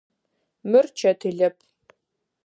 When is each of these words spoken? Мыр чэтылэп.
Мыр 0.69 0.85
чэтылэп. 0.97 1.57